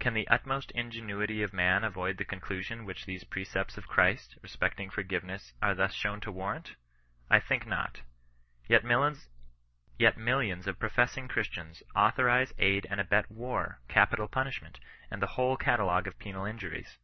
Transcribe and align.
Can 0.00 0.14
the 0.14 0.26
utmost 0.26 0.72
ingenuity 0.72 1.44
of 1.44 1.52
man 1.52 1.84
avoid 1.84 2.16
the 2.16 2.24
conclusion 2.24 2.84
which 2.84 3.06
these 3.06 3.22
precepts 3.22 3.78
of 3.78 3.86
Christ, 3.86 4.36
respecting 4.42 4.90
forgiveness, 4.90 5.52
are 5.62 5.76
thus 5.76 5.94
shown 5.94 6.18
to 6.22 6.32
warrant! 6.32 6.74
I 7.30 7.38
think 7.38 7.66
not. 7.68 8.00
Yet 8.66 8.82
millions 8.84 10.66
of 10.66 10.80
professing 10.80 11.28
Christians, 11.28 11.84
authorize, 11.94 12.52
aid, 12.58 12.88
and 12.90 13.00
abet 13.00 13.30
war, 13.30 13.78
capital 13.86 14.26
punishment, 14.26 14.80
and 15.08 15.22
the 15.22 15.28
whole 15.38 15.56
catalogue 15.56 16.08
of 16.08 16.18
penal 16.18 16.44
injuries. 16.46 16.98